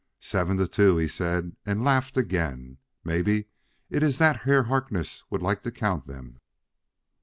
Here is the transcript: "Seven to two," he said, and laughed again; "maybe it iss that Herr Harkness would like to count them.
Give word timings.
"Seven 0.19 0.57
to 0.57 0.67
two," 0.67 0.97
he 0.97 1.07
said, 1.07 1.55
and 1.63 1.83
laughed 1.83 2.17
again; 2.17 2.79
"maybe 3.03 3.49
it 3.91 4.01
iss 4.01 4.17
that 4.17 4.37
Herr 4.37 4.63
Harkness 4.63 5.23
would 5.29 5.43
like 5.43 5.61
to 5.61 5.71
count 5.71 6.05
them. 6.05 6.39